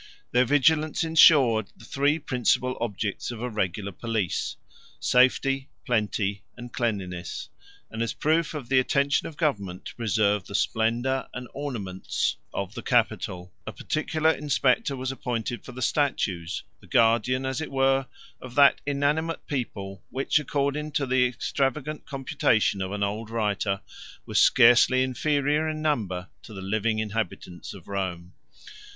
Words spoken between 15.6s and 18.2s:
for the statues; the guardian, as it were,